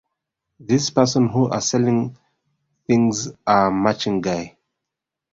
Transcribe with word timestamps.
This 0.59 0.89
person 0.89 1.27
who 1.29 1.47
are 1.51 1.61
selling 1.61 2.17
things 2.87 3.29
are 3.45 3.69
maching 3.69 4.19
guy 4.19 4.57